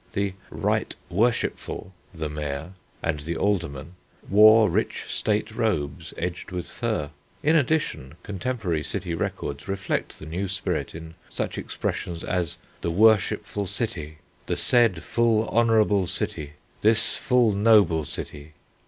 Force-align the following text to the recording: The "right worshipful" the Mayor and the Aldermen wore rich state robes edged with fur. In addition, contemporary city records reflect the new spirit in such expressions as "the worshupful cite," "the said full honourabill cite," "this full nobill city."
The 0.13 0.33
"right 0.49 0.95
worshipful" 1.11 1.93
the 2.11 2.27
Mayor 2.27 2.71
and 3.03 3.19
the 3.19 3.37
Aldermen 3.37 3.93
wore 4.31 4.67
rich 4.67 5.03
state 5.09 5.51
robes 5.51 6.11
edged 6.17 6.49
with 6.49 6.65
fur. 6.65 7.11
In 7.43 7.55
addition, 7.55 8.15
contemporary 8.23 8.81
city 8.81 9.13
records 9.13 9.67
reflect 9.67 10.17
the 10.17 10.25
new 10.25 10.47
spirit 10.47 10.95
in 10.95 11.13
such 11.29 11.59
expressions 11.59 12.23
as 12.23 12.57
"the 12.81 12.89
worshupful 12.89 13.67
cite," 13.67 14.17
"the 14.47 14.55
said 14.57 15.03
full 15.03 15.47
honourabill 15.49 16.07
cite," 16.07 16.53
"this 16.81 17.15
full 17.15 17.53
nobill 17.53 18.03
city." 18.03 18.53